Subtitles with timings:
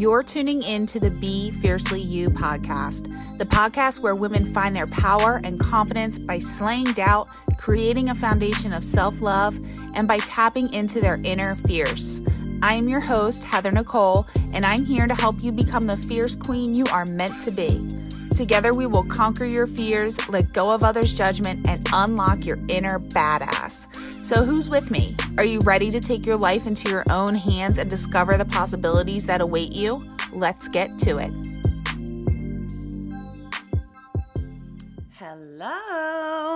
[0.00, 4.86] You're tuning in to the Be Fiercely You podcast, the podcast where women find their
[4.86, 9.54] power and confidence by slaying doubt, creating a foundation of self love,
[9.92, 12.22] and by tapping into their inner fierce.
[12.62, 16.34] I am your host, Heather Nicole, and I'm here to help you become the fierce
[16.34, 17.86] queen you are meant to be.
[18.34, 22.98] Together, we will conquer your fears, let go of others' judgment, and unlock your inner
[22.98, 23.86] badass.
[24.30, 25.16] So, who's with me?
[25.38, 29.26] Are you ready to take your life into your own hands and discover the possibilities
[29.26, 30.08] that await you?
[30.32, 31.32] Let's get to it.
[35.14, 35.66] Hello,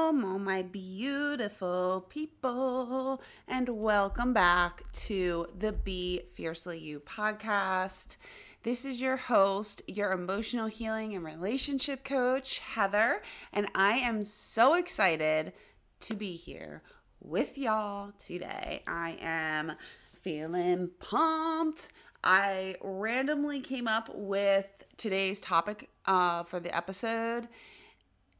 [0.07, 8.19] all my beautiful people, and welcome back to the Be Fiercely You podcast.
[8.63, 13.21] This is your host, your emotional healing and relationship coach, Heather,
[13.53, 15.53] and I am so excited
[15.99, 16.83] to be here
[17.25, 18.83] with y'all today.
[18.87, 19.73] I am
[20.21, 21.89] feeling pumped.
[22.23, 27.49] I randomly came up with today's topic uh, for the episode,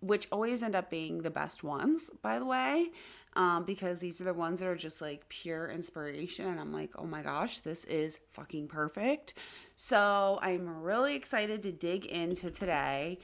[0.01, 2.91] which always end up being the best ones, by the way
[3.37, 6.47] um, because these are the ones that are just like pure inspiration.
[6.47, 9.35] And I'm like, oh my gosh, this is fucking perfect.
[9.75, 13.19] So I'm really excited to dig into today.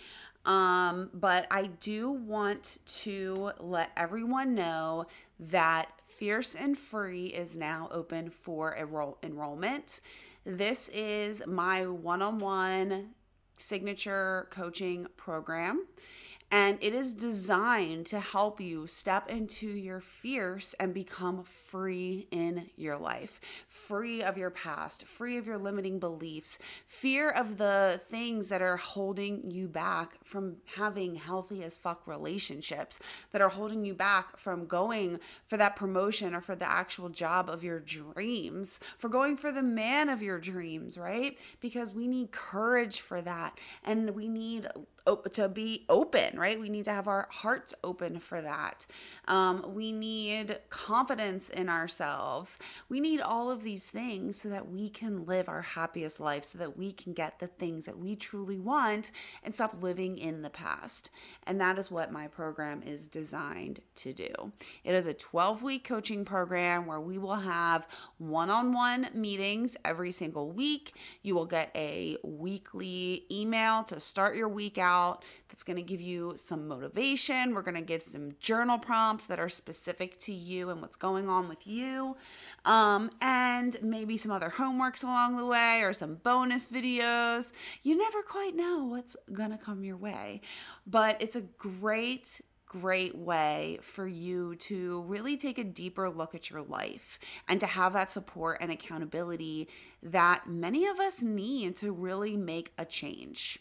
[0.46, 5.06] Um, but I do want to let everyone know
[5.38, 10.00] that Fierce and Free is now open for enroll- enrollment.
[10.44, 13.10] This is my one on one
[13.56, 15.86] signature coaching program
[16.50, 22.68] and it is designed to help you step into your fierce and become free in
[22.76, 28.48] your life, free of your past, free of your limiting beliefs, fear of the things
[28.48, 33.94] that are holding you back from having healthy as fuck relationships, that are holding you
[33.94, 39.08] back from going for that promotion or for the actual job of your dreams, for
[39.08, 41.38] going for the man of your dreams, right?
[41.60, 44.66] Because we need courage for that and we need
[45.32, 46.60] to be open, right?
[46.60, 48.86] We need to have our hearts open for that.
[49.28, 52.58] Um, we need confidence in ourselves.
[52.88, 56.58] We need all of these things so that we can live our happiest life, so
[56.58, 59.12] that we can get the things that we truly want
[59.42, 61.10] and stop living in the past.
[61.46, 64.28] And that is what my program is designed to do.
[64.84, 69.76] It is a 12 week coaching program where we will have one on one meetings
[69.84, 70.94] every single week.
[71.22, 75.82] You will get a weekly email to start your week out out that's going to
[75.82, 77.54] give you some motivation.
[77.54, 81.28] We're going to give some journal prompts that are specific to you and what's going
[81.28, 82.16] on with you,
[82.64, 87.52] um, and maybe some other homeworks along the way or some bonus videos.
[87.82, 90.40] You never quite know what's going to come your way,
[90.86, 92.40] but it's a great
[92.70, 97.18] great way for you to really take a deeper look at your life
[97.48, 99.68] and to have that support and accountability
[100.04, 103.58] that many of us need to really make a change.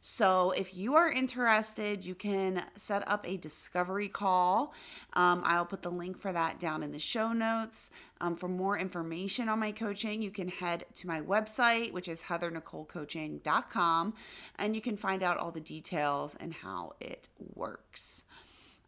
[0.00, 4.74] So, if you are interested, you can set up a discovery call.
[5.14, 7.90] Um, I'll put the link for that down in the show notes.
[8.20, 12.22] Um, for more information on my coaching, you can head to my website, which is
[12.22, 14.14] heathernicolecoaching.com,
[14.58, 18.24] and you can find out all the details and how it works.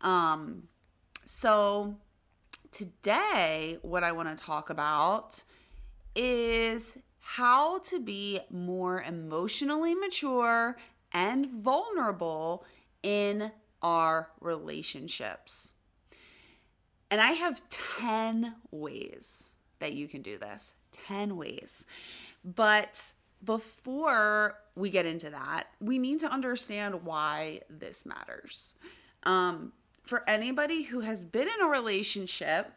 [0.00, 0.62] Um,
[1.26, 1.94] so,
[2.72, 5.42] today, what I want to talk about
[6.14, 10.76] is how to be more emotionally mature
[11.12, 12.64] and vulnerable
[13.02, 13.50] in
[13.80, 15.74] our relationships.
[17.10, 20.74] And I have 10 ways that you can do this.
[21.06, 21.86] 10 ways.
[22.44, 28.74] But before we get into that, we need to understand why this matters.
[29.22, 29.72] Um,
[30.02, 32.72] for anybody who has been in a relationship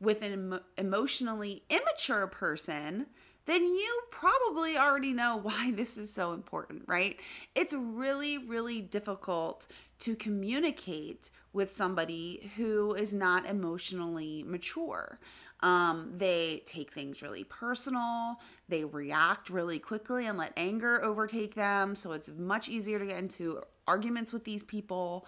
[0.00, 3.06] with an emo- emotionally immature person,
[3.46, 7.18] then you probably already know why this is so important, right?
[7.54, 9.68] It's really, really difficult
[10.00, 15.18] to communicate with somebody who is not emotionally mature.
[15.60, 21.96] Um, they take things really personal, they react really quickly and let anger overtake them.
[21.96, 25.26] So it's much easier to get into arguments with these people.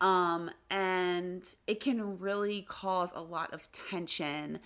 [0.00, 4.58] Um, and it can really cause a lot of tension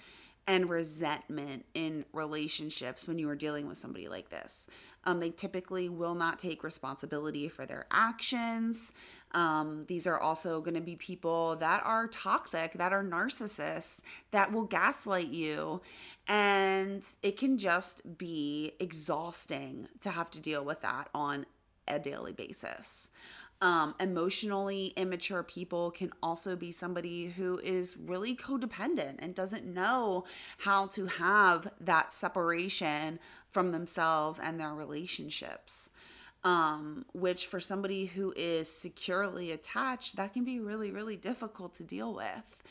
[0.48, 4.68] and resentment in relationships when you are dealing with somebody like this.
[5.04, 8.92] Um, they typically will not take responsibility for their actions.
[9.32, 14.00] Um, these are also going to be people that are toxic, that are narcissists,
[14.32, 15.80] that will gaslight you.
[16.26, 21.46] And it can just be exhausting to have to deal with that on
[21.88, 23.10] a daily basis.
[23.62, 30.24] Um, emotionally immature people can also be somebody who is really codependent and doesn't know
[30.58, 33.20] how to have that separation
[33.52, 35.90] from themselves and their relationships.
[36.42, 41.84] Um, which for somebody who is securely attached, that can be really, really difficult to
[41.84, 42.62] deal with.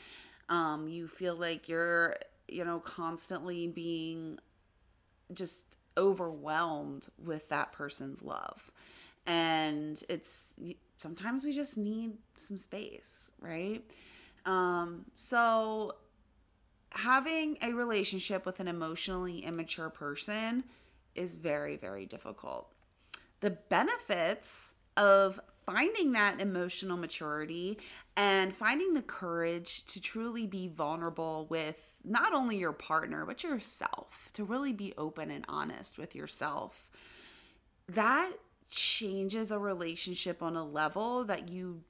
[0.50, 2.18] Um, you feel like you're,
[2.50, 4.40] you know, constantly being
[5.32, 8.74] just overwhelmed with that person's love
[9.26, 10.56] and it's
[10.98, 13.84] sometimes we just need some space, right?
[14.46, 15.96] Um, so
[16.92, 20.64] having a relationship with an emotionally immature person
[21.16, 22.72] is very, very difficult.
[23.40, 27.78] The benefits of finding that emotional maturity
[28.18, 34.30] and finding the courage to truly be vulnerable with not only your partner, but yourself,
[34.34, 36.90] to really be open and honest with yourself.
[37.90, 38.32] That
[38.72, 41.82] changes a relationship on a level that you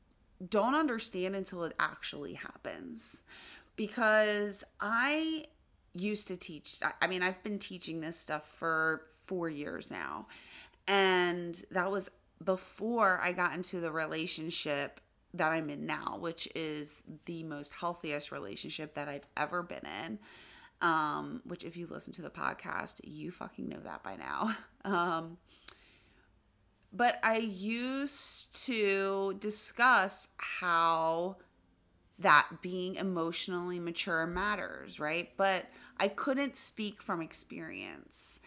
[0.50, 3.24] don't understand until it actually happens.
[3.76, 5.46] Because I
[5.94, 10.28] used to teach, I mean, I've been teaching this stuff for four years now.
[10.88, 12.10] And that was
[12.44, 15.00] before I got into the relationship
[15.34, 20.20] that I'm in now, which is the most healthiest relationship that I've ever been in.
[20.82, 24.56] Um, which, if you listen to the podcast, you fucking know that by now.
[24.84, 25.38] Um,
[26.94, 31.38] but I used to discuss how
[32.20, 35.30] that being emotionally mature matters, right?
[35.38, 35.66] But
[35.98, 38.40] I couldn't speak from experience.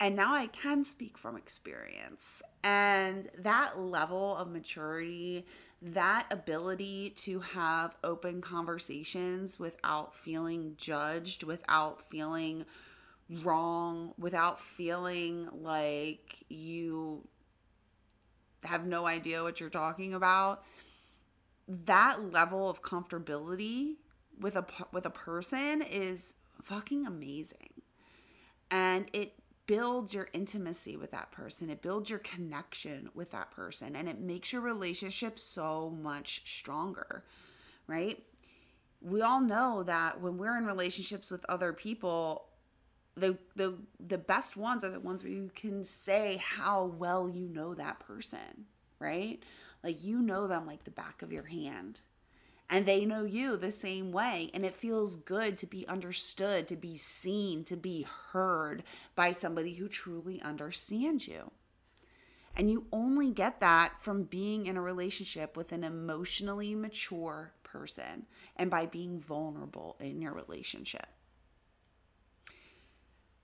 [0.00, 2.40] And now I can speak from experience.
[2.64, 5.46] And that level of maturity,
[5.82, 12.64] that ability to have open conversations without feeling judged, without feeling
[13.42, 17.22] wrong, without feeling like you
[18.64, 20.64] have no idea what you're talking about
[21.68, 23.94] that level of comfortability
[24.40, 27.70] with a with a person is fucking amazing.
[28.72, 29.34] And it
[29.66, 31.70] builds your intimacy with that person.
[31.70, 33.94] It builds your connection with that person.
[33.94, 37.24] And it makes your relationship so much stronger
[37.90, 38.22] right?
[39.02, 42.46] We all know that when we're in relationships with other people
[43.16, 47.48] the the the best ones are the ones where you can say how well you
[47.48, 48.66] know that person,
[48.98, 49.42] right?
[49.82, 52.00] Like you know them like the back of your hand.
[52.72, 54.48] And they know you the same way.
[54.54, 58.84] And it feels good to be understood, to be seen, to be heard
[59.16, 61.50] by somebody who truly understands you.
[62.56, 68.26] And you only get that from being in a relationship with an emotionally mature person
[68.56, 71.06] and by being vulnerable in your relationship.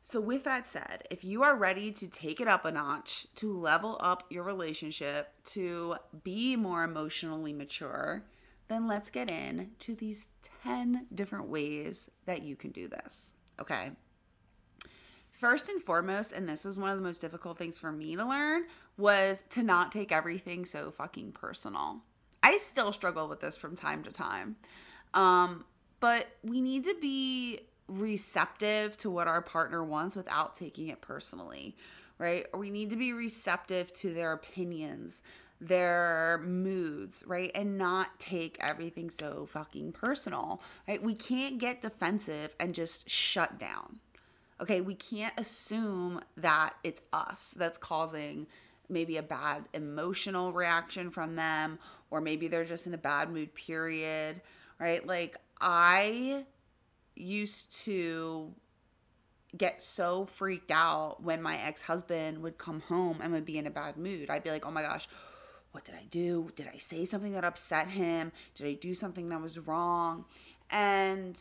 [0.09, 3.53] So, with that said, if you are ready to take it up a notch, to
[3.53, 8.23] level up your relationship, to be more emotionally mature,
[8.69, 10.29] then let's get into these
[10.63, 13.35] 10 different ways that you can do this.
[13.61, 13.91] Okay.
[15.33, 18.25] First and foremost, and this was one of the most difficult things for me to
[18.25, 18.67] learn,
[18.99, 22.01] was to not take everything so fucking personal.
[22.45, 24.55] I still struggle with this from time to time.
[25.15, 25.65] Um,
[25.99, 31.77] but we need to be receptive to what our partner wants without taking it personally,
[32.19, 32.47] right?
[32.57, 35.23] We need to be receptive to their opinions,
[35.61, 37.51] their moods, right?
[37.55, 41.03] And not take everything so fucking personal, right?
[41.03, 43.99] We can't get defensive and just shut down.
[44.61, 48.47] Okay, we can't assume that it's us that's causing
[48.89, 51.79] maybe a bad emotional reaction from them,
[52.11, 54.41] or maybe they're just in a bad mood, period,
[54.79, 55.07] right?
[55.07, 56.45] Like, I
[57.17, 58.53] used to
[59.57, 63.71] get so freaked out when my ex-husband would come home and would be in a
[63.71, 64.29] bad mood.
[64.31, 65.09] I'd be like, "Oh my gosh,
[65.73, 66.51] what did I do?
[66.57, 68.33] Did I say something that upset him?
[68.55, 70.25] Did I do something that was wrong?"
[70.71, 71.41] And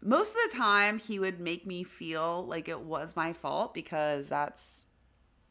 [0.00, 4.28] most of the time he would make me feel like it was my fault because
[4.28, 4.86] that's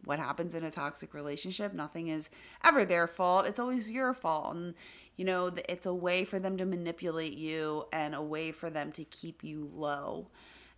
[0.05, 1.73] what happens in a toxic relationship.
[1.73, 2.29] Nothing is
[2.63, 3.45] ever their fault.
[3.45, 4.55] It's always your fault.
[4.55, 4.73] And,
[5.15, 8.91] you know, it's a way for them to manipulate you and a way for them
[8.93, 10.27] to keep you low.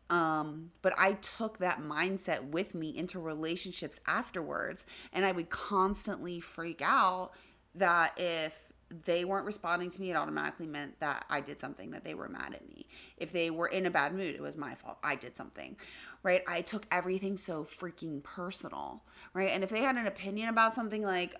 [0.09, 4.85] Um, but I took that mindset with me into relationships afterwards.
[5.13, 7.31] And I would constantly freak out
[7.75, 8.72] that if
[9.05, 12.29] they weren't responding to me, it automatically meant that I did something, that they were
[12.29, 12.85] mad at me.
[13.17, 14.97] If they were in a bad mood, it was my fault.
[15.03, 15.75] I did something,
[16.23, 16.43] right?
[16.47, 19.49] I took everything so freaking personal, right?
[19.49, 21.35] And if they had an opinion about something like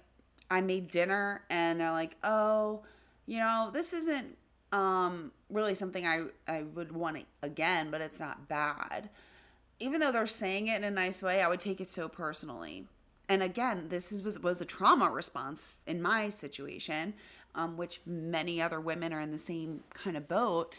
[0.50, 2.83] I made dinner and they're like, oh,
[3.25, 4.38] you know, this isn't
[4.72, 9.10] um, really something I, I would want again, but it's not bad.
[9.79, 12.88] Even though they're saying it in a nice way, I would take it so personally
[13.29, 17.13] and again, this is, was, was a trauma response in my situation,
[17.55, 20.75] um, which many other women are in the same kind of boat.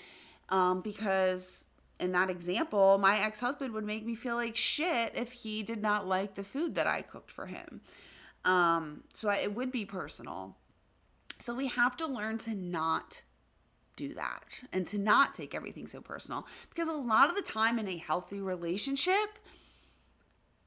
[0.51, 1.67] Um, because
[2.01, 5.81] in that example, my ex husband would make me feel like shit if he did
[5.81, 7.81] not like the food that I cooked for him.
[8.45, 10.57] Um, so I, it would be personal.
[11.39, 13.23] So we have to learn to not
[13.97, 17.79] do that and to not take everything so personal because a lot of the time
[17.79, 19.39] in a healthy relationship,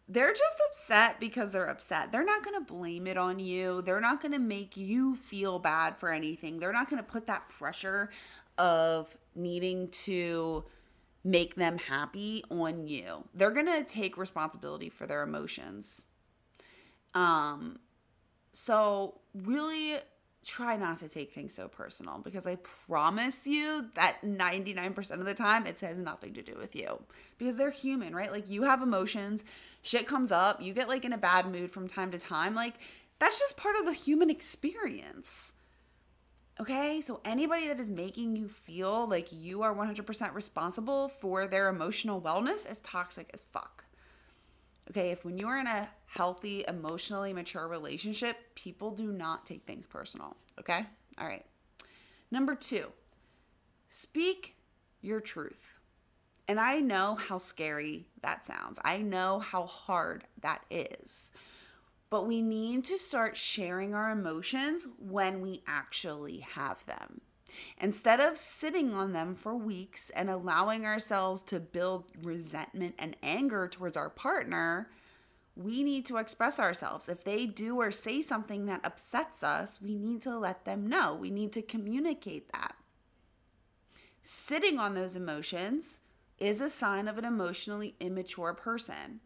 [0.09, 2.11] they're just upset because they're upset.
[2.11, 3.81] They're not going to blame it on you.
[3.81, 6.59] They're not going to make you feel bad for anything.
[6.59, 8.09] They're not going to put that pressure
[8.57, 10.63] of needing to
[11.23, 13.23] make them happy on you.
[13.33, 16.07] They're going to take responsibility for their emotions.
[17.13, 17.79] Um
[18.53, 19.97] so really
[20.45, 25.33] try not to take things so personal because I promise you that 99% of the
[25.33, 27.01] time it has nothing to do with you
[27.37, 28.31] because they're human, right?
[28.31, 29.43] Like you have emotions,
[29.81, 32.55] shit comes up, you get like in a bad mood from time to time.
[32.55, 32.75] Like
[33.19, 35.53] that's just part of the human experience.
[36.59, 37.01] Okay?
[37.01, 42.21] So anybody that is making you feel like you are 100% responsible for their emotional
[42.21, 43.83] wellness is toxic as fuck.
[44.89, 49.65] Okay, if when you are in a healthy, emotionally mature relationship, people do not take
[49.65, 50.37] things personal.
[50.59, 50.85] Okay?
[51.17, 51.45] All right.
[52.31, 52.87] Number two,
[53.89, 54.55] speak
[55.01, 55.79] your truth.
[56.47, 58.79] And I know how scary that sounds.
[58.85, 61.31] I know how hard that is.
[62.09, 67.19] But we need to start sharing our emotions when we actually have them.
[67.79, 73.67] Instead of sitting on them for weeks and allowing ourselves to build resentment and anger
[73.67, 74.89] towards our partner,
[75.55, 77.09] we need to express ourselves.
[77.09, 81.15] If they do or say something that upsets us, we need to let them know.
[81.15, 82.75] We need to communicate that.
[84.21, 86.01] Sitting on those emotions
[86.37, 89.19] is a sign of an emotionally immature person.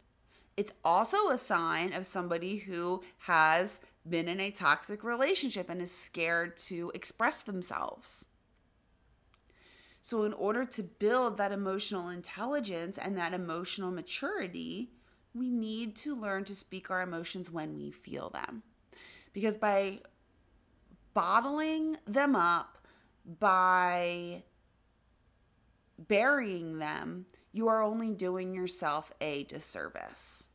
[0.58, 5.92] It's also a sign of somebody who has been in a toxic relationship and is
[5.92, 8.26] scared to express themselves.
[10.02, 14.92] So, in order to build that emotional intelligence and that emotional maturity,
[15.36, 18.64] we need to learn to speak our emotions when we feel them.
[19.32, 20.00] Because by
[21.14, 22.80] bottling them up,
[23.40, 24.44] by
[26.08, 30.50] burying them, you are only doing yourself a disservice.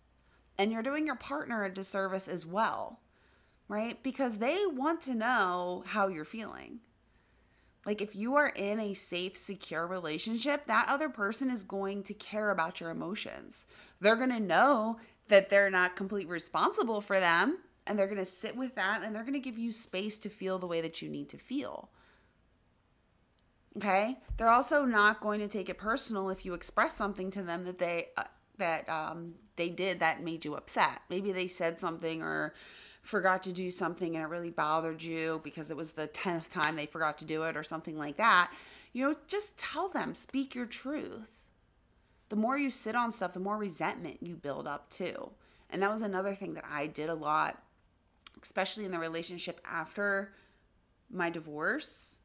[0.59, 3.01] And you're doing your partner a disservice as well
[3.69, 4.03] right?
[4.03, 6.81] Because they want to know how you're feeling.
[7.85, 12.15] Like, if you are in a safe, secure relationship, that other person is going to
[12.15, 13.67] care about your emotions.
[14.01, 18.25] They're going to know that they're not completely responsible for them, and they're going to
[18.25, 21.01] sit with that and they're going to give you space to feel the way that
[21.01, 21.89] you need to feel.
[23.77, 24.19] Okay?
[24.37, 27.79] They're also not going to take it personal if you express something to them that
[27.79, 28.25] they uh,
[28.59, 31.03] that um, they did that made you upset.
[31.11, 32.55] Maybe they said something or
[33.07, 36.75] forgot to do something and it really bothered you because it was the 10th time
[36.75, 38.53] they forgot to do it or something like that,
[38.93, 41.49] you know, just tell them, speak your truth.
[42.29, 45.31] The more you sit on stuff, the more resentment you build up too.
[45.71, 47.63] And that was another thing that I did a lot,
[48.43, 50.33] especially in the relationship after
[51.11, 52.19] my divorce.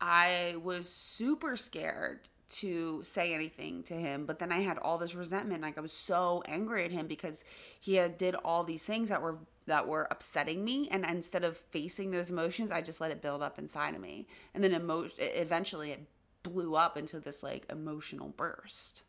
[0.00, 5.14] I was super scared to say anything to him but then i had all this
[5.14, 7.44] resentment like i was so angry at him because
[7.80, 11.56] he had did all these things that were that were upsetting me and instead of
[11.56, 14.26] facing those emotions i just let it build up inside of me.
[14.54, 16.06] And then emo- eventually it
[16.42, 19.04] blew up into this like emotional burst.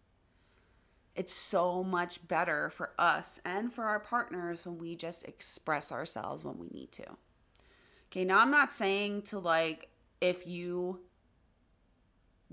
[1.16, 6.44] It's so much better for us and for our partners when we just express ourselves
[6.44, 7.06] when we need to.
[8.08, 9.90] Okay now i'm not saying to like
[10.22, 11.00] if you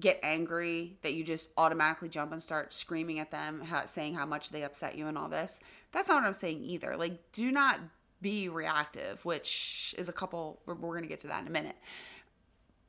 [0.00, 4.26] get angry that you just automatically jump and start screaming at them how, saying how
[4.26, 5.60] much they upset you and all this.
[5.92, 6.96] That's not what i'm saying either.
[6.96, 7.80] Like do not
[8.22, 11.50] be reactive which is a couple we're, we're going to get to that in a
[11.50, 11.76] minute.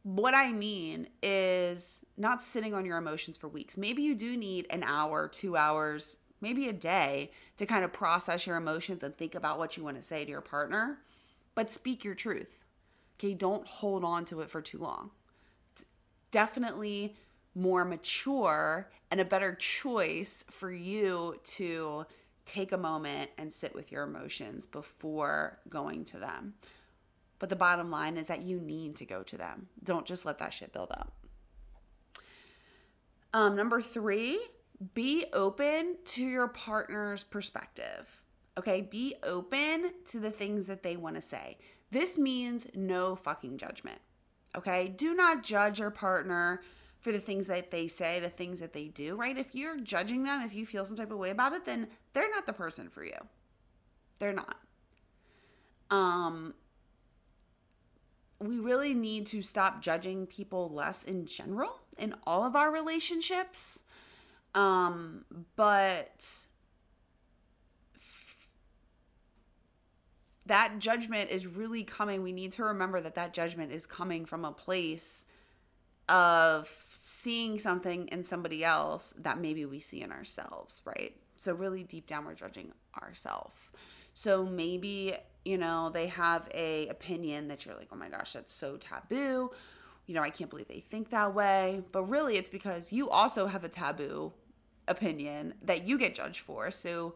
[0.03, 3.77] What i mean is not sitting on your emotions for weeks.
[3.77, 8.47] Maybe you do need an hour two hours maybe a day to kind of process
[8.47, 10.99] your emotions and think about what you want to say to your partner
[11.53, 12.63] but speak your truth.
[13.19, 15.11] Okay don't hold on to it for too long
[16.31, 17.15] definitely
[17.53, 22.05] more mature and a better choice for you to
[22.45, 26.53] take a moment and sit with your emotions before going to them.
[27.39, 29.67] But the bottom line is that you need to go to them.
[29.83, 31.11] Don't just let that shit build up.
[33.33, 34.39] Um, number three,
[34.93, 38.23] be open to your partner's perspective.
[38.57, 41.57] Okay, be open to the things that they want to say.
[41.91, 43.99] This means no fucking judgment.
[44.57, 44.89] Okay.
[44.89, 46.61] Do not judge your partner
[46.99, 49.37] for the things that they say, the things that they do, right?
[49.37, 52.29] If you're judging them, if you feel some type of way about it, then they're
[52.29, 53.17] not the person for you.
[54.19, 54.57] They're not.
[55.89, 56.53] Um,
[58.39, 63.83] we really need to stop judging people less in general in all of our relationships.
[64.53, 66.47] Um, but
[70.51, 72.23] that judgment is really coming.
[72.23, 75.25] We need to remember that that judgment is coming from a place
[76.09, 81.15] of seeing something in somebody else that maybe we see in ourselves, right?
[81.37, 83.61] So, really deep down, we're judging ourselves.
[84.13, 85.13] So, maybe,
[85.45, 89.51] you know, they have a opinion that you're like, oh my gosh, that's so taboo.
[90.07, 91.81] You know, I can't believe they think that way.
[91.93, 94.33] But really, it's because you also have a taboo
[94.89, 96.71] opinion that you get judged for.
[96.71, 97.15] So,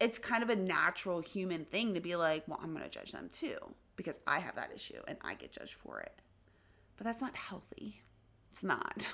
[0.00, 3.12] it's kind of a natural human thing to be like, well, I'm going to judge
[3.12, 3.56] them too
[3.96, 6.22] because I have that issue and I get judged for it.
[6.96, 8.00] But that's not healthy.
[8.50, 9.12] It's not.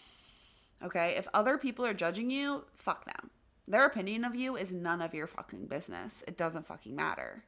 [0.82, 1.14] okay?
[1.16, 3.30] If other people are judging you, fuck them.
[3.66, 6.24] Their opinion of you is none of your fucking business.
[6.26, 7.44] It doesn't fucking matter.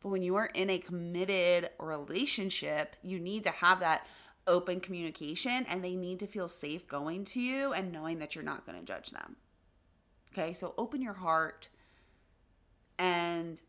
[0.00, 4.06] But when you are in a committed relationship, you need to have that
[4.46, 8.44] open communication and they need to feel safe going to you and knowing that you're
[8.44, 9.36] not going to judge them.
[10.32, 11.68] Okay, so open your heart
[12.98, 13.60] and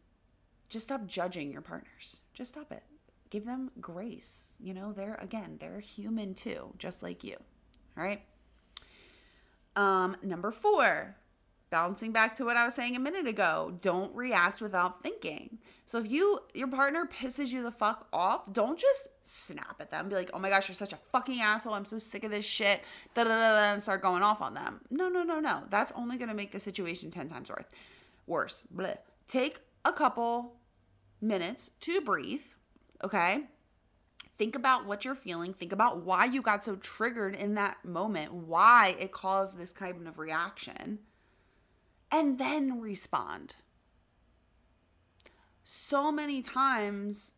[0.69, 2.21] just stop judging your partners.
[2.33, 2.83] Just stop it.
[3.29, 4.57] Give them grace.
[4.59, 7.35] You know, they're, again, they're human too, just like you.
[7.97, 8.21] All right.
[9.75, 11.15] Um, number four,
[11.69, 15.57] bouncing back to what I was saying a minute ago, don't react without thinking.
[15.85, 20.09] So if you your partner pisses you the fuck off, don't just snap at them.
[20.09, 21.73] Be like, "Oh my gosh, you're such a fucking asshole.
[21.73, 22.81] I'm so sick of this shit."
[23.15, 24.81] Da da da and start going off on them.
[24.89, 25.63] No, no, no, no.
[25.69, 27.65] That's only going to make the situation 10 times worse.
[28.27, 28.65] Worse.
[28.75, 28.97] Bleh.
[29.27, 30.55] Take a couple
[31.21, 32.45] minutes to breathe,
[33.03, 33.45] okay?
[34.37, 35.53] Think about what you're feeling.
[35.53, 40.07] Think about why you got so triggered in that moment, why it caused this kind
[40.07, 40.99] of reaction
[42.11, 43.55] and then respond.
[45.63, 47.33] So many times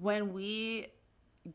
[0.00, 0.88] when we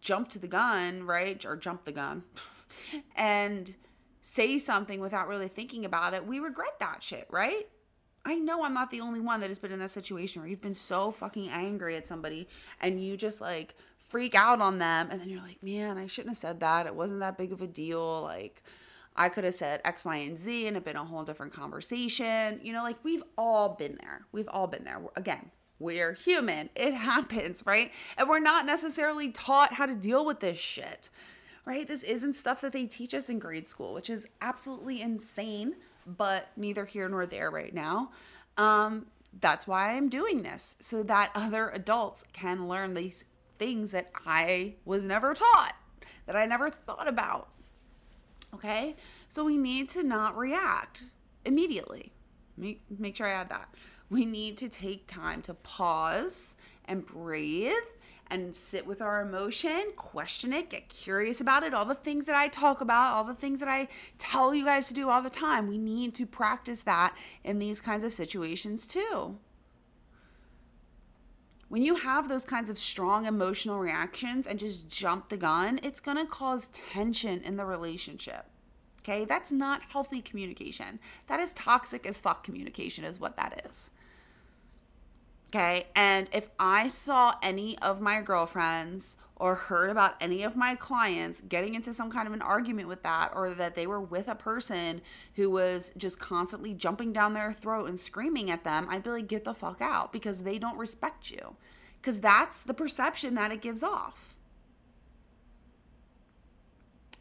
[0.01, 2.24] jump to the gun, right, or jump the gun,
[3.15, 3.75] and
[4.22, 7.67] say something without really thinking about it, we regret that shit, right?
[8.25, 10.62] I know I'm not the only one that has been in that situation where you've
[10.62, 12.47] been so fucking angry at somebody
[12.82, 16.32] and you just like freak out on them and then you're like, man, I shouldn't
[16.32, 16.86] have said that.
[16.86, 18.21] It wasn't that big of a deal.
[18.21, 18.62] Like,
[19.19, 22.62] I could have said X, Y, and Z and it been a whole different conversation.
[22.63, 24.25] You know, like we've all been there.
[24.32, 25.01] We've all been there.
[25.17, 26.69] Again, we're human.
[26.73, 27.91] It happens, right?
[28.17, 31.10] And we're not necessarily taught how to deal with this shit,
[31.65, 31.86] right?
[31.86, 35.75] This isn't stuff that they teach us in grade school, which is absolutely insane,
[36.08, 38.12] but neither here nor there right now.
[38.55, 39.05] Um,
[39.41, 43.25] that's why I'm doing this so that other adults can learn these
[43.58, 45.73] things that I was never taught,
[46.25, 47.49] that I never thought about.
[48.54, 48.96] Okay?
[49.28, 51.04] So we need to not react
[51.46, 52.12] immediately.
[52.58, 53.74] Make, make sure I add that.
[54.10, 57.74] We need to take time to pause and breathe
[58.32, 61.74] and sit with our emotion, question it, get curious about it.
[61.74, 64.88] All the things that I talk about, all the things that I tell you guys
[64.88, 68.86] to do all the time, we need to practice that in these kinds of situations
[68.86, 69.38] too.
[71.69, 76.01] When you have those kinds of strong emotional reactions and just jump the gun, it's
[76.01, 78.45] going to cause tension in the relationship.
[79.01, 80.99] Okay, that's not healthy communication.
[81.27, 83.91] That is toxic as fuck communication, is what that is.
[85.49, 90.75] Okay, and if I saw any of my girlfriends or heard about any of my
[90.75, 94.28] clients getting into some kind of an argument with that, or that they were with
[94.28, 95.02] a person
[95.36, 99.28] who was just constantly jumping down their throat and screaming at them, I'd be like,
[99.28, 101.56] get the fuck out because they don't respect you.
[102.02, 104.38] Because that's the perception that it gives off.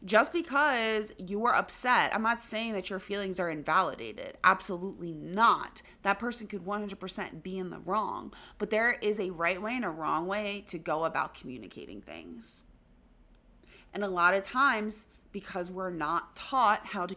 [0.05, 4.37] Just because you are upset, I'm not saying that your feelings are invalidated.
[4.45, 5.81] Absolutely not.
[6.03, 9.83] That person could 100% be in the wrong, but there is a right way and
[9.83, 12.63] a wrong way to go about communicating things.
[13.93, 17.15] And a lot of times, because we're not taught how to,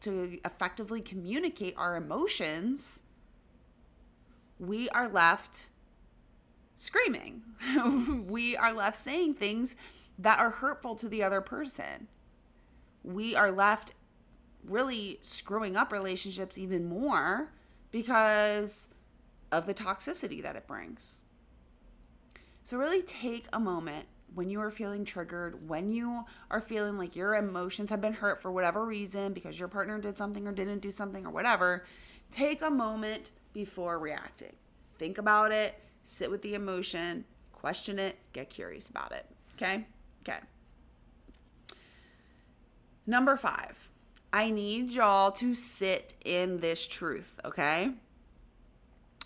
[0.00, 3.02] to effectively communicate our emotions,
[4.58, 5.68] we are left
[6.74, 7.42] screaming.
[8.28, 9.76] we are left saying things
[10.18, 12.08] that are hurtful to the other person
[13.04, 13.92] we are left
[14.68, 17.52] really screwing up relationships even more
[17.90, 18.88] because
[19.52, 21.22] of the toxicity that it brings.
[22.64, 27.14] So, really take a moment when you are feeling triggered, when you are feeling like
[27.14, 30.80] your emotions have been hurt for whatever reason because your partner did something or didn't
[30.80, 31.84] do something or whatever,
[32.30, 34.54] take a moment before reacting.
[34.98, 39.26] Think about it, sit with the emotion, question it, get curious about it.
[39.54, 39.86] Okay?
[40.26, 40.40] Okay.
[43.06, 43.90] Number five,
[44.32, 47.92] I need y'all to sit in this truth, okay?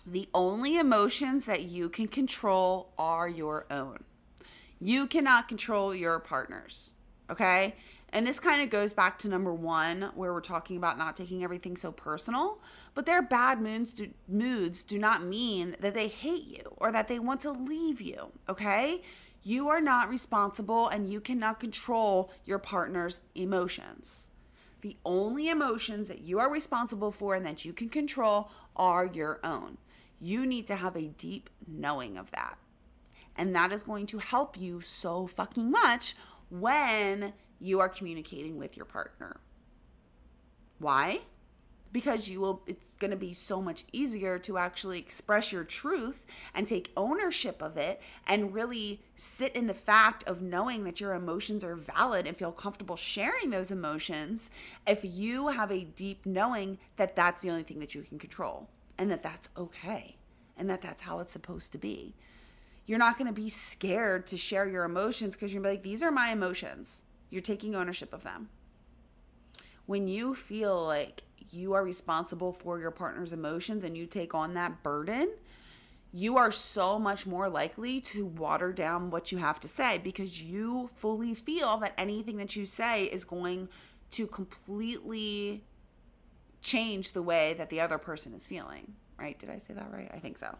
[0.05, 4.03] The only emotions that you can control are your own.
[4.79, 6.93] You cannot control your partner's.
[7.29, 7.75] Okay.
[8.11, 11.43] And this kind of goes back to number one, where we're talking about not taking
[11.43, 12.59] everything so personal.
[12.95, 17.07] But their bad moods do, moods do not mean that they hate you or that
[17.07, 18.31] they want to leave you.
[18.49, 19.01] Okay.
[19.43, 24.29] You are not responsible and you cannot control your partner's emotions.
[24.81, 29.39] The only emotions that you are responsible for and that you can control are your
[29.43, 29.77] own.
[30.21, 32.57] You need to have a deep knowing of that.
[33.37, 36.15] And that is going to help you so fucking much
[36.49, 39.39] when you are communicating with your partner.
[40.79, 41.19] Why?
[41.91, 46.25] Because you will it's going to be so much easier to actually express your truth
[46.53, 51.15] and take ownership of it and really sit in the fact of knowing that your
[51.15, 54.51] emotions are valid and feel comfortable sharing those emotions
[54.87, 58.69] if you have a deep knowing that that's the only thing that you can control
[58.99, 60.15] and that that's okay
[60.57, 62.13] and that that's how it's supposed to be.
[62.85, 66.11] You're not going to be scared to share your emotions because you're like, these are
[66.11, 67.03] my emotions.
[67.29, 68.49] You're taking ownership of them.
[69.85, 74.53] When you feel like you are responsible for your partner's emotions and you take on
[74.55, 75.29] that burden,
[76.11, 80.41] you are so much more likely to water down what you have to say because
[80.41, 83.69] you fully feel that anything that you say is going
[84.11, 85.63] to completely
[86.61, 89.37] change the way that the other person is feeling, right?
[89.37, 90.09] Did I say that right?
[90.13, 90.55] I think so.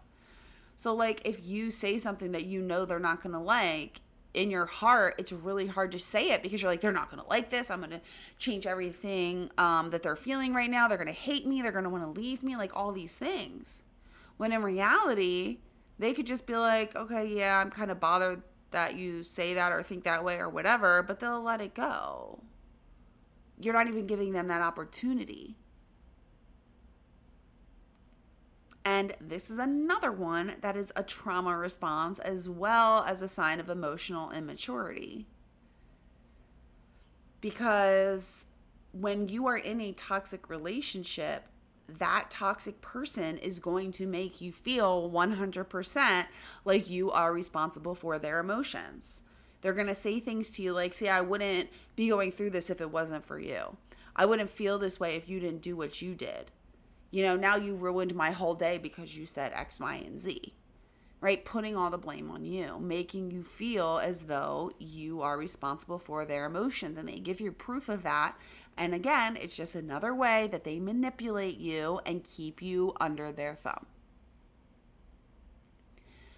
[0.75, 3.99] So, like, if you say something that you know they're not going to like,
[4.33, 7.21] in your heart, it's really hard to say it because you're like, they're not going
[7.21, 7.71] to like this.
[7.71, 8.01] I'm going to
[8.37, 10.87] change everything um, that they're feeling right now.
[10.87, 11.61] They're going to hate me.
[11.61, 13.83] They're going to want to leave me, like all these things.
[14.37, 15.57] When in reality,
[15.97, 19.71] they could just be like, okay, yeah, I'm kind of bothered that you say that
[19.71, 22.39] or think that way or whatever, but they'll let it go.
[23.59, 25.57] You're not even giving them that opportunity.
[28.85, 33.59] And this is another one that is a trauma response as well as a sign
[33.59, 35.27] of emotional immaturity.
[37.41, 38.45] Because
[38.91, 41.43] when you are in a toxic relationship,
[41.97, 46.25] that toxic person is going to make you feel 100%
[46.65, 49.23] like you are responsible for their emotions.
[49.61, 52.69] They're going to say things to you like, see, I wouldn't be going through this
[52.69, 53.75] if it wasn't for you.
[54.15, 56.51] I wouldn't feel this way if you didn't do what you did
[57.11, 60.53] you know, now you ruined my whole day because you said X, Y, and Z,
[61.21, 61.43] right?
[61.43, 66.25] Putting all the blame on you, making you feel as though you are responsible for
[66.25, 66.97] their emotions.
[66.97, 68.35] And they give you proof of that.
[68.77, 73.55] And again, it's just another way that they manipulate you and keep you under their
[73.55, 73.87] thumb.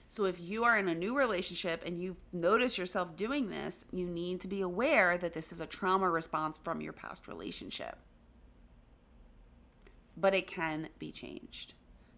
[0.08, 4.06] So, if you are in a new relationship and you notice yourself doing this, you
[4.08, 7.98] need to be aware that this is a trauma response from your past relationship
[10.18, 11.74] but it can be changed.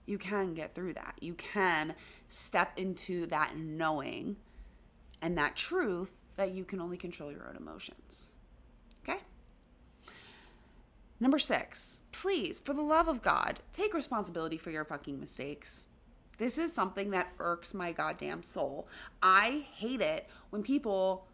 [0.06, 1.16] You can get through that.
[1.22, 1.96] You can
[2.28, 4.36] step into that knowing
[5.22, 8.36] and that truth that you can only control your own emotions.
[9.04, 9.20] Okay?
[11.20, 15.88] Number six, please, for the love of God, take responsibility for your fucking mistakes.
[16.38, 18.88] This is something that irks my goddamn soul.
[19.22, 21.28] I hate it when people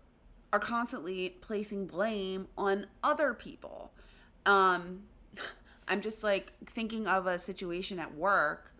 [0.51, 3.93] are constantly placing blame on other people.
[4.45, 5.03] Um,
[5.89, 8.71] I'm just like thinking of a situation at work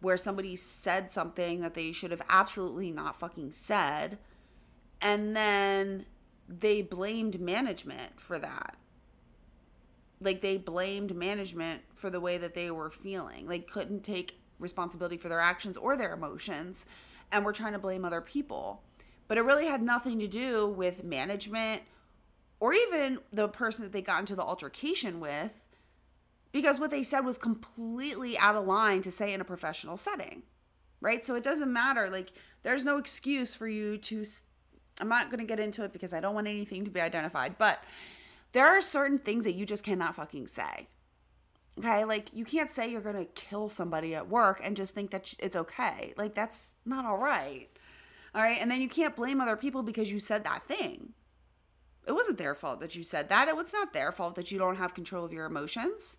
[0.00, 4.18] where somebody said something that they should have absolutely not fucking said.
[5.00, 6.04] And then
[6.48, 8.76] they blamed management for that.
[10.20, 13.46] Like they blamed management for the way that they were feeling.
[13.46, 16.86] Like couldn't take responsibility for their actions or their emotions
[17.30, 18.82] and were trying to blame other people.
[19.28, 21.82] But it really had nothing to do with management
[22.58, 25.64] or even the person that they got into the altercation with
[26.52, 30.42] because what they said was completely out of line to say in a professional setting,
[31.00, 31.24] right?
[31.24, 32.08] So it doesn't matter.
[32.08, 32.32] Like,
[32.62, 34.24] there's no excuse for you to.
[35.00, 37.56] I'm not going to get into it because I don't want anything to be identified,
[37.56, 37.78] but
[38.52, 40.88] there are certain things that you just cannot fucking say.
[41.78, 45.32] Okay, like you can't say you're gonna kill somebody at work and just think that
[45.38, 46.12] it's okay.
[46.16, 47.68] Like that's not all right.
[48.34, 51.12] All right, and then you can't blame other people because you said that thing.
[52.06, 53.48] It wasn't their fault that you said that.
[53.48, 56.18] It was not their fault that you don't have control of your emotions.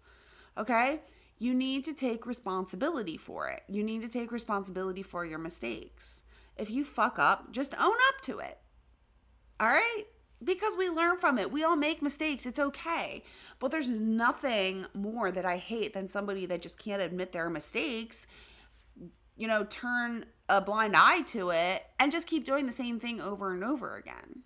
[0.60, 1.02] Okay?
[1.40, 3.64] You need to take responsibility for it.
[3.70, 6.26] You need to take responsibility for your mistakes.
[6.58, 8.58] If you fuck up, just own up to it.
[9.62, 10.04] All right?
[10.44, 11.52] Because we learn from it.
[11.52, 12.46] We all make mistakes.
[12.46, 13.24] It's okay.
[13.60, 18.28] But there's nothing more that I hate than somebody that just can't admit their mistakes,
[19.38, 23.22] you know, turn a blind eye to it and just keep doing the same thing
[23.22, 24.44] over and over again.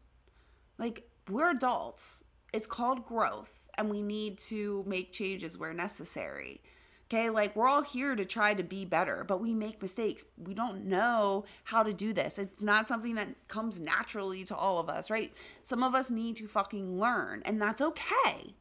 [0.78, 2.24] Like, we're adults.
[2.54, 6.62] It's called growth and we need to make changes where necessary.
[7.08, 10.26] Okay, like we're all here to try to be better, but we make mistakes.
[10.38, 12.40] We don't know how to do this.
[12.40, 15.32] It's not something that comes naturally to all of us, right?
[15.62, 18.56] Some of us need to fucking learn, and that's okay.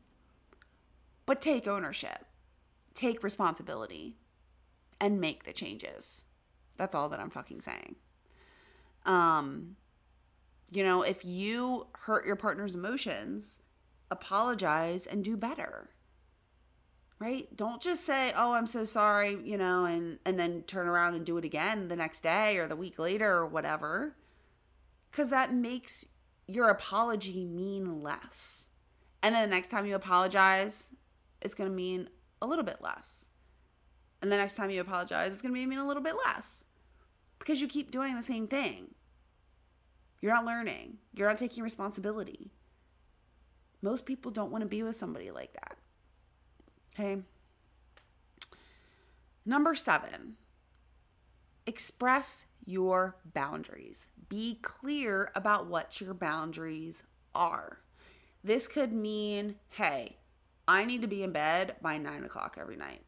[1.25, 2.27] But take ownership,
[2.95, 4.17] take responsibility,
[5.01, 6.27] and make the changes.
[6.77, 7.97] That's all that I'm fucking saying.
[9.07, 9.77] Um,
[10.73, 13.61] you know, if you hurt your partner's emotions,
[14.13, 15.91] apologize and do better
[17.23, 17.57] right?
[17.57, 21.25] Don't just say oh i'm so sorry you know and and then turn around and
[21.25, 24.17] do it again the next day or the week later or whatever
[25.11, 26.05] because that makes
[26.49, 28.69] your apology mean less.
[29.23, 30.91] And then the next time you apologize
[31.41, 32.09] it's going to mean
[32.41, 33.29] a little bit less.
[34.21, 36.65] And the next time you apologize it's going to mean a little bit less
[37.39, 38.93] because you keep doing the same thing.
[40.21, 40.99] You're not learning.
[41.15, 42.51] You're not taking responsibility
[43.83, 45.77] most people don't want to be with somebody like that
[46.95, 47.23] Okay.
[49.45, 50.37] Number seven,
[51.67, 54.07] express your boundaries.
[54.29, 57.03] Be clear about what your boundaries
[57.35, 57.79] are.
[58.45, 60.17] This could mean, hey,
[60.69, 63.03] I need to be in bed by nine o'clock every night.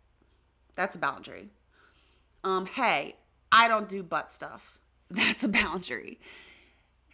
[0.76, 1.50] That's a boundary.
[2.42, 3.16] Um, hey,
[3.52, 4.80] I don't do butt stuff.
[5.10, 6.18] That's a boundary.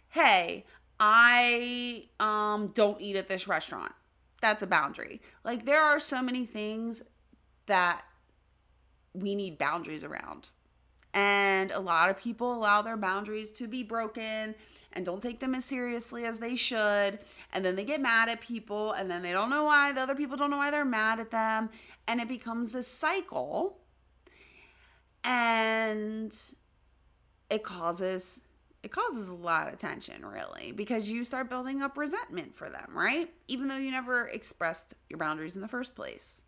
[0.09, 0.65] Hey,
[1.01, 3.91] I um don't eat at this restaurant
[4.41, 5.21] that's a boundary.
[5.45, 7.01] Like there are so many things
[7.67, 8.01] that
[9.13, 10.49] we need boundaries around.
[11.13, 14.55] And a lot of people allow their boundaries to be broken
[14.93, 17.19] and don't take them as seriously as they should.
[17.53, 19.91] And then they get mad at people and then they don't know why.
[19.91, 21.69] The other people don't know why they're mad at them.
[22.07, 23.77] And it becomes this cycle.
[25.25, 26.33] And
[27.49, 28.43] it causes
[28.83, 32.89] it causes a lot of tension really because you start building up resentment for them,
[32.93, 33.29] right?
[33.47, 36.45] Even though you never expressed your boundaries in the first place.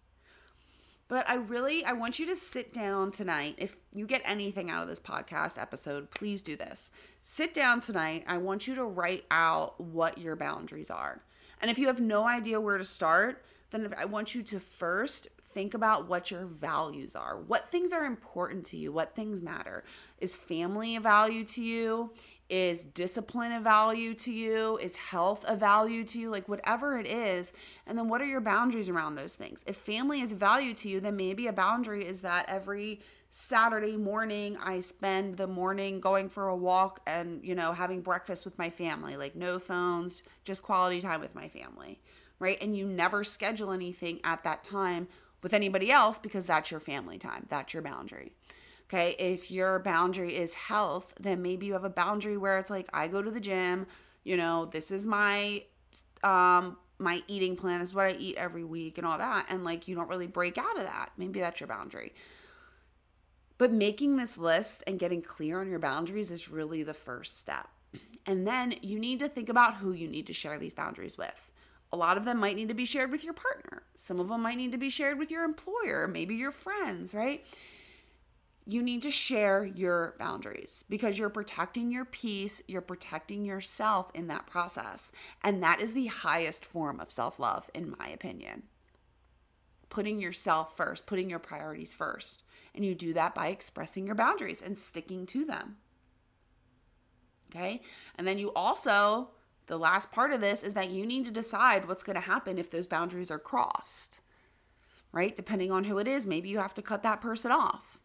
[1.08, 3.56] But I really I want you to sit down tonight.
[3.58, 6.91] If you get anything out of this podcast episode, please do this.
[7.22, 8.24] Sit down tonight.
[8.26, 11.22] I want you to write out what your boundaries are.
[11.62, 15.28] And if you have no idea where to start, then I want you to first
[15.54, 17.39] think about what your values are.
[17.39, 18.92] What things are important to you?
[18.92, 19.84] What things matter?
[20.20, 22.12] Is family a value to you?
[22.50, 24.78] Is discipline a value to you?
[24.78, 26.30] Is health a value to you?
[26.30, 27.54] Like whatever it is.
[27.88, 29.63] And then what are your boundaries around those things?
[29.66, 33.98] If family is a value to you, then maybe a boundary is that every Saturday
[33.98, 38.60] morning I spend the morning going for a walk and, you know, having breakfast with
[38.60, 42.00] my family, like no phones, just quality time with my family,
[42.38, 42.62] right?
[42.62, 45.08] And you never schedule anything at that time
[45.43, 48.32] with anybody else because that's your family time, that's your boundary.
[48.88, 52.89] Okay, if your boundary is health, then maybe you have a boundary where it's like
[52.93, 53.86] I go to the gym,
[54.23, 55.63] you know, this is my
[56.23, 59.63] um my eating plan, this is what I eat every week and all that and
[59.63, 61.12] like you don't really break out of that.
[61.17, 62.13] Maybe that's your boundary.
[63.58, 67.67] But making this list and getting clear on your boundaries is really the first step.
[68.25, 71.51] And then you need to think about who you need to share these boundaries with.
[71.93, 73.84] A lot of them might need to be shared with your partner.
[73.93, 77.45] Some of them might need to be shared with your employer, maybe your friends, right?
[78.65, 84.25] You need to share your boundaries because you're protecting your peace, you're protecting yourself in
[84.29, 85.12] that process.
[85.43, 88.63] And that is the highest form of self love, in my opinion.
[89.89, 92.41] Putting yourself first, putting your priorities first.
[92.73, 95.77] And you do that by expressing your boundaries and sticking to them.
[97.51, 97.82] Okay.
[98.15, 99.29] And then you also
[99.67, 102.58] the last part of this is that you need to decide what's going to happen
[102.58, 104.21] if those boundaries are crossed,
[105.12, 105.36] right?
[105.36, 107.99] Depending on who it is, maybe you have to cut that person off.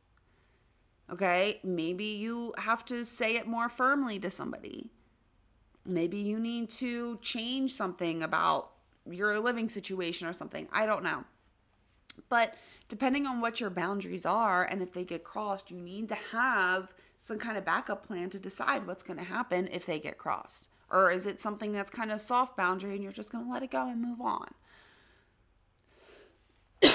[1.10, 4.90] Okay, maybe you have to say it more firmly to somebody.
[5.86, 8.72] Maybe you need to change something about
[9.10, 10.68] your living situation or something.
[10.70, 11.24] I don't know.
[12.28, 12.54] But
[12.88, 16.92] depending on what your boundaries are and if they get crossed, you need to have
[17.16, 20.68] some kind of backup plan to decide what's going to happen if they get crossed.
[20.90, 23.62] Or is it something that's kind of soft boundary and you're just going to let
[23.62, 24.48] it go and move on?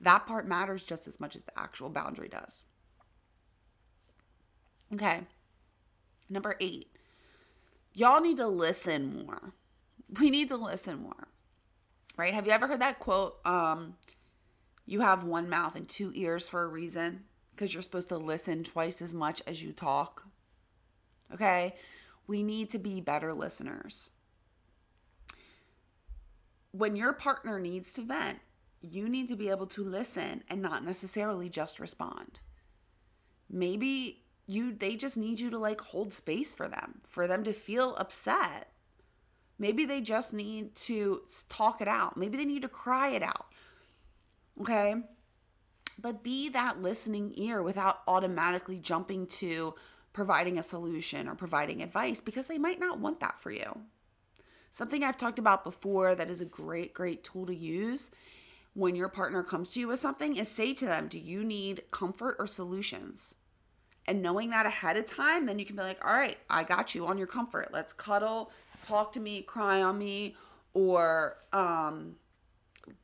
[0.00, 2.64] that part matters just as much as the actual boundary does.
[4.92, 5.20] Okay.
[6.30, 6.88] Number eight,
[7.94, 9.52] y'all need to listen more.
[10.20, 11.28] We need to listen more.
[12.16, 12.34] Right?
[12.34, 13.36] Have you ever heard that quote?
[13.44, 13.94] Um,
[14.86, 18.64] you have one mouth and two ears for a reason because you're supposed to listen
[18.64, 20.26] twice as much as you talk.
[21.32, 21.74] Okay?
[22.26, 24.10] We need to be better listeners.
[26.72, 28.38] When your partner needs to vent,
[28.80, 32.40] you need to be able to listen and not necessarily just respond.
[33.50, 37.52] Maybe you they just need you to like hold space for them, for them to
[37.52, 38.68] feel upset.
[39.58, 42.16] Maybe they just need to talk it out.
[42.16, 43.46] Maybe they need to cry it out.
[44.60, 44.94] Okay?
[46.00, 49.74] But be that listening ear without automatically jumping to
[50.18, 53.82] providing a solution or providing advice because they might not want that for you.
[54.68, 58.10] Something I've talked about before that is a great, great tool to use
[58.74, 61.84] when your partner comes to you with something is say to them, Do you need
[61.92, 63.36] comfort or solutions?
[64.08, 66.96] And knowing that ahead of time, then you can be like, All right, I got
[66.96, 67.68] you on your comfort.
[67.72, 68.50] Let's cuddle,
[68.82, 70.34] talk to me, cry on me,
[70.74, 72.16] or um,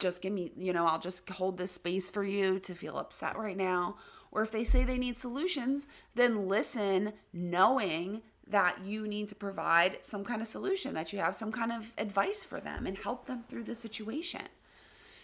[0.00, 3.38] just give me, you know, I'll just hold this space for you to feel upset
[3.38, 3.98] right now.
[4.34, 10.04] Or if they say they need solutions, then listen, knowing that you need to provide
[10.04, 13.26] some kind of solution, that you have some kind of advice for them and help
[13.26, 14.42] them through the situation.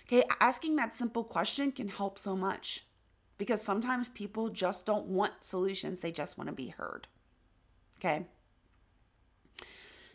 [0.06, 2.86] Okay, asking that simple question can help so much
[3.36, 7.06] because sometimes people just don't want solutions, they just want to be heard.
[7.98, 8.26] Okay.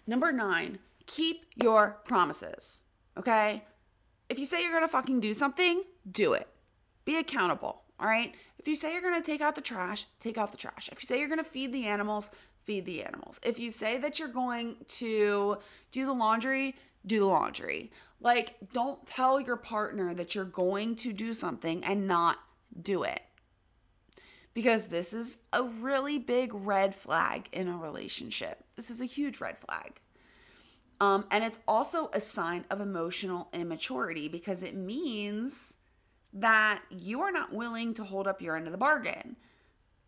[0.07, 2.83] Number nine, keep your promises.
[3.17, 3.63] Okay.
[4.29, 6.47] If you say you're going to fucking do something, do it.
[7.05, 7.84] Be accountable.
[7.99, 8.35] All right.
[8.59, 10.89] If you say you're going to take out the trash, take out the trash.
[10.91, 12.31] If you say you're going to feed the animals,
[12.63, 13.39] feed the animals.
[13.43, 15.57] If you say that you're going to
[15.91, 17.91] do the laundry, do the laundry.
[18.19, 22.37] Like, don't tell your partner that you're going to do something and not
[22.81, 23.21] do it.
[24.53, 28.63] Because this is a really big red flag in a relationship.
[28.75, 30.01] This is a huge red flag.
[31.01, 35.77] Um, and it's also a sign of emotional immaturity because it means
[36.35, 39.35] that you are not willing to hold up your end of the bargain.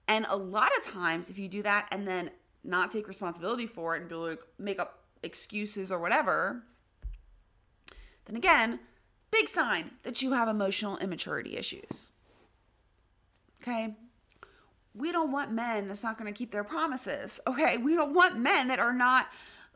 [0.07, 2.31] And a lot of times, if you do that and then
[2.63, 6.63] not take responsibility for it and be like, make up excuses or whatever,
[8.25, 8.79] then again,
[9.31, 12.11] big sign that you have emotional immaturity issues.
[13.61, 13.95] Okay?
[14.93, 17.39] We don't want men that's not going to keep their promises.
[17.47, 17.77] Okay?
[17.77, 19.27] We don't want men that are not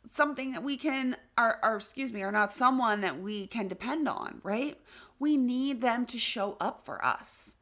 [0.10, 4.08] something that we can are, are excuse me are not someone that we can depend
[4.08, 4.80] on right
[5.22, 7.56] we need them to show up for us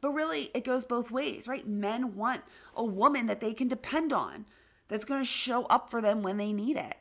[0.00, 2.40] but really it goes both ways right men want
[2.74, 4.44] a woman that they can depend on
[4.88, 6.96] that's going to show up for them when they need it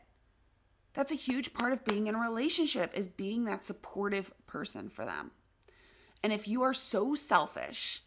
[0.93, 5.05] that's a huge part of being in a relationship is being that supportive person for
[5.05, 5.31] them
[6.23, 8.03] and if you are so selfish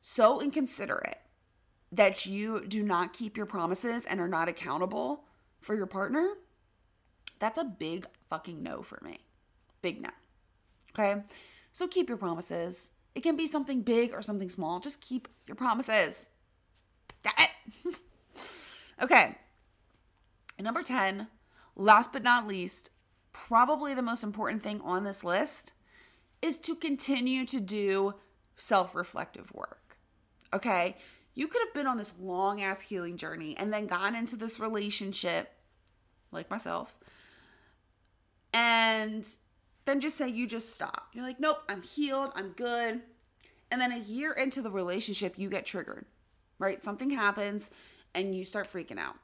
[0.00, 1.18] so inconsiderate
[1.92, 5.24] that you do not keep your promises and are not accountable
[5.60, 6.34] for your partner,
[7.38, 9.18] that's a big fucking no for me.
[9.80, 10.10] Big no.
[10.96, 11.22] Okay?
[11.72, 12.90] So keep your promises.
[13.14, 14.80] It can be something big or something small.
[14.80, 16.26] Just keep your promises.
[17.22, 17.96] Damn it.
[19.02, 19.36] okay.
[20.60, 21.26] Number 10,
[21.76, 22.90] last but not least,
[23.32, 25.72] probably the most important thing on this list
[26.42, 28.14] is to continue to do
[28.56, 29.96] self reflective work.
[30.52, 30.96] Okay?
[31.34, 34.60] You could have been on this long ass healing journey and then gone into this
[34.60, 35.50] relationship,
[36.30, 36.96] like myself,
[38.52, 39.28] and
[39.84, 41.08] then just say you just stop.
[41.12, 43.00] You're like, nope, I'm healed, I'm good.
[43.70, 46.04] And then a year into the relationship, you get triggered,
[46.58, 46.82] right?
[46.82, 47.70] Something happens
[48.14, 49.16] and you start freaking out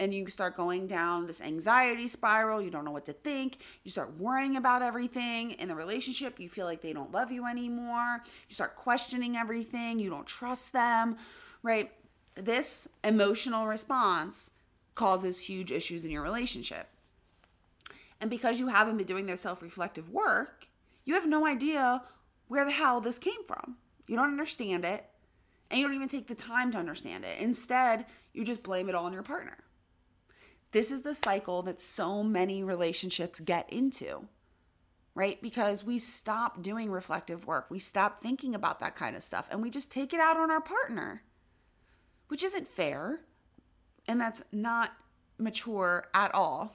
[0.00, 2.60] and you start going down this anxiety spiral.
[2.60, 3.58] You don't know what to think.
[3.84, 6.40] You start worrying about everything in the relationship.
[6.40, 8.18] You feel like they don't love you anymore.
[8.24, 9.98] You start questioning everything.
[9.98, 11.16] You don't trust them
[11.62, 11.90] right?
[12.34, 14.50] This emotional response
[14.94, 16.88] causes huge issues in your relationship.
[18.22, 20.66] And because you haven't been doing their self reflective work,
[21.04, 22.02] you have no idea
[22.48, 23.76] where the hell this came from.
[24.06, 25.04] You don't understand it,
[25.70, 27.38] and you don't even take the time to understand it.
[27.38, 29.58] Instead, you just blame it all on your partner.
[30.70, 34.26] This is the cycle that so many relationships get into,
[35.14, 35.42] right?
[35.42, 39.60] Because we stop doing reflective work, we stop thinking about that kind of stuff, and
[39.60, 41.22] we just take it out on our partner
[42.32, 43.20] which isn't fair.
[44.08, 44.92] And that's not
[45.36, 46.74] mature at all.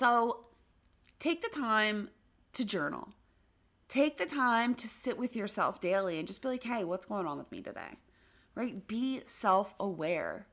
[0.00, 0.46] So
[1.18, 2.08] take the time
[2.54, 3.06] to journal.
[3.86, 7.26] Take the time to sit with yourself daily and just be like, hey, what's going
[7.26, 7.98] on with me today?
[8.54, 8.88] Right?
[8.88, 10.46] Be self aware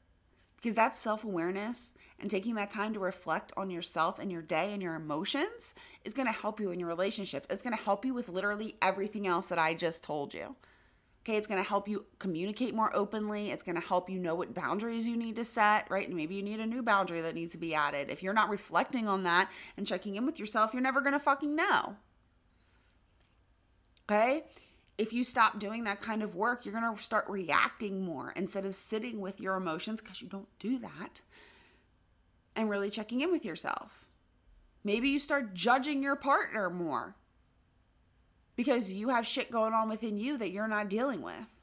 [0.58, 4.74] because that self awareness and taking that time to reflect on yourself and your day
[4.74, 7.48] and your emotions is going to help you in your relationship.
[7.50, 10.58] It's going to help you with literally everything else that I just told you.
[11.28, 13.52] Okay, it's going to help you communicate more openly.
[13.52, 16.08] It's going to help you know what boundaries you need to set, right?
[16.08, 18.10] And maybe you need a new boundary that needs to be added.
[18.10, 21.20] If you're not reflecting on that and checking in with yourself, you're never going to
[21.20, 21.98] fucking know.
[24.10, 24.46] Okay?
[24.98, 28.66] If you stop doing that kind of work, you're going to start reacting more instead
[28.66, 31.20] of sitting with your emotions because you don't do that
[32.56, 34.08] and really checking in with yourself.
[34.86, 37.18] Maybe you start judging your partner more
[38.58, 41.60] because you have shit going on within you that you're not dealing with.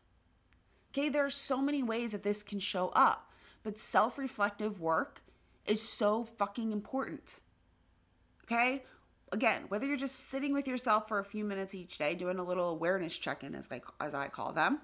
[0.93, 3.31] Okay, there's so many ways that this can show up,
[3.65, 5.21] but self reflective work
[5.67, 7.41] is so fucking important.
[8.45, 8.85] Okay,
[9.33, 12.45] again, whether you're just sitting with yourself for a few minutes each day, doing a
[12.45, 14.79] little awareness check-in as I as I call them,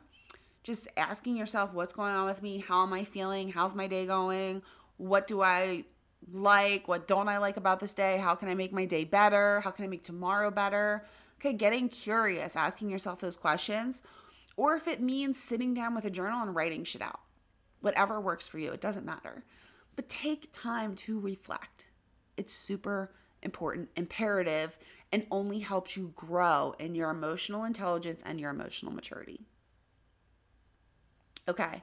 [0.64, 4.04] just asking yourself what's going on with me, how am I feeling, how's my day
[4.04, 4.62] going,
[4.96, 5.84] what do I
[6.32, 9.60] like, what don't I like about this day, how can I make my day better,
[9.60, 11.04] how can I make tomorrow better?
[11.40, 14.02] Okay, getting curious, asking yourself those questions,
[14.58, 17.20] or if it means sitting down with a journal and writing shit out.
[17.80, 19.42] Whatever works for you, it doesn't matter.
[19.96, 21.86] But take time to reflect.
[22.36, 24.76] It's super important, imperative,
[25.12, 29.40] and only helps you grow in your emotional intelligence and your emotional maturity.
[31.48, 31.82] Okay.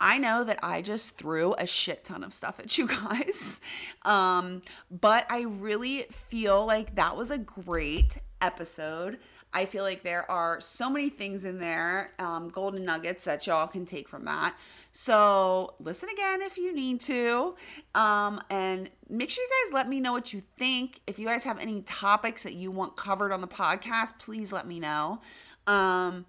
[0.00, 3.60] I know that I just threw a shit ton of stuff at you guys.
[4.02, 9.18] Um, but I really feel like that was a great episode.
[9.52, 13.66] I feel like there are so many things in there, um, golden nuggets that y'all
[13.66, 14.54] can take from that.
[14.92, 17.56] So listen again if you need to.
[17.94, 21.00] Um, and make sure you guys let me know what you think.
[21.06, 24.68] If you guys have any topics that you want covered on the podcast, please let
[24.68, 25.20] me know.
[25.66, 26.26] Um,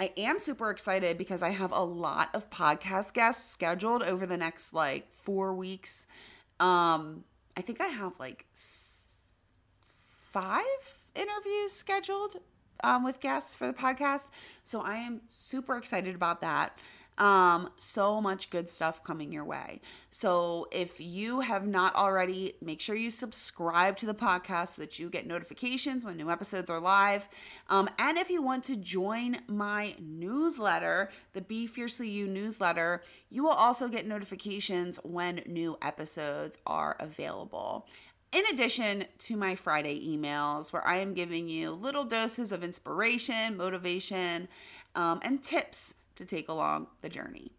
[0.00, 4.36] I am super excited because I have a lot of podcast guests scheduled over the
[4.36, 6.08] next like four weeks.
[6.58, 7.24] Um,
[7.56, 8.46] I think I have like
[10.34, 12.36] five interviews scheduled
[12.82, 14.30] um, with guests for the podcast.
[14.62, 16.78] So I am super excited about that.
[17.16, 19.80] Um, so much good stuff coming your way.
[20.10, 24.98] So if you have not already, make sure you subscribe to the podcast so that
[24.98, 27.28] you get notifications when new episodes are live.
[27.70, 33.44] Um, and if you want to join my newsletter, the Be Fiercely You newsletter, you
[33.44, 37.86] will also get notifications when new episodes are available
[38.34, 43.56] in addition to my Friday emails, where I am giving you little doses of inspiration,
[43.56, 44.48] motivation,
[44.94, 47.52] um, and tips to take along the journey.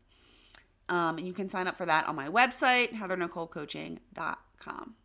[0.90, 4.96] Um, and you can sign up for that on my website, heathernicolecoaching.com.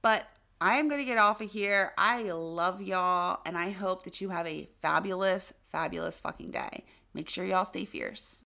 [0.00, 0.24] But
[0.60, 1.92] I am going to get off of here.
[1.98, 6.84] I love y'all, and I hope that you have a fabulous, fabulous fucking day.
[7.12, 8.42] Make sure y'all stay fierce.